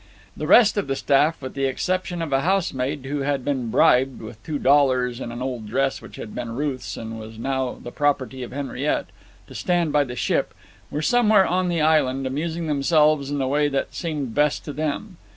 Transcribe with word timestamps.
The 0.35 0.47
rest 0.47 0.77
of 0.77 0.87
the 0.87 0.95
staff, 0.95 1.39
with 1.43 1.53
the 1.53 1.65
exception 1.65 2.23
of 2.23 2.33
a 2.33 2.41
house 2.41 2.73
maid, 2.73 3.05
who 3.05 3.19
had 3.19 3.45
been 3.45 3.69
bribed, 3.69 4.19
with 4.19 4.43
two 4.43 4.57
dollars 4.57 5.19
and 5.19 5.31
an 5.31 5.43
old 5.43 5.67
dress 5.67 6.01
which 6.01 6.15
had 6.15 6.29
once 6.29 6.35
been 6.37 6.55
Ruth's 6.55 6.97
and 6.97 7.19
was 7.19 7.37
now 7.37 7.77
the 7.79 7.91
property 7.91 8.41
of 8.41 8.51
Henriette, 8.51 9.09
to 9.45 9.53
stand 9.53 9.91
by 9.93 10.03
the 10.03 10.15
ship, 10.15 10.55
were 10.89 11.03
somewhere 11.03 11.45
on 11.45 11.69
the 11.69 11.81
island, 11.81 12.25
amusing 12.25 12.65
themselves 12.65 13.29
in 13.29 13.37
the 13.37 13.45
way 13.47 13.67
that 13.67 13.93
seemed 13.93 14.33
best 14.33 14.65
to 14.65 14.73
them. 14.73 15.17